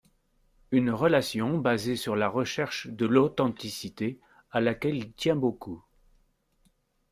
Une 0.71 0.89
relation 0.89 1.59
basée 1.59 1.95
sur 1.95 2.15
la 2.15 2.27
recherche 2.27 2.87
de 2.87 3.05
l’authenticité 3.05 4.19
à 4.49 4.59
laquelle 4.59 4.95
il 4.95 5.13
tient 5.13 5.35
beaucoup. 5.35 5.83